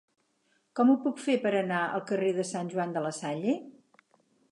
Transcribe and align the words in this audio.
Com 0.77 0.91
ho 0.91 0.95
puc 1.03 1.19
fer 1.25 1.35
per 1.43 1.51
anar 1.59 1.81
al 1.97 2.03
carrer 2.13 2.31
de 2.39 2.45
Sant 2.53 2.73
Joan 2.75 2.97
de 2.97 3.05
la 3.07 3.13
Salle? 3.19 3.55